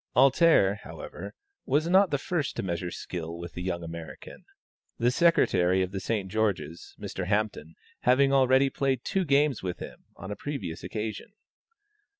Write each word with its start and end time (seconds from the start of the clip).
"Alter," 0.15 0.79
however, 0.81 1.35
was 1.67 1.87
not 1.87 2.09
the 2.09 2.17
first 2.17 2.55
to 2.55 2.63
measure 2.63 2.89
skill 2.89 3.37
with 3.37 3.53
the 3.53 3.61
young 3.61 3.83
American, 3.83 4.45
the 4.97 5.11
Secretary 5.11 5.83
of 5.83 5.91
the 5.91 5.99
St. 5.99 6.27
George's, 6.27 6.95
Mr. 6.99 7.27
Hampton, 7.27 7.75
having 7.99 8.33
already 8.33 8.71
played 8.71 9.03
two 9.05 9.23
games 9.25 9.61
with 9.61 9.77
him, 9.77 10.05
on 10.15 10.31
a 10.31 10.35
previous 10.35 10.83
occasion. 10.83 11.33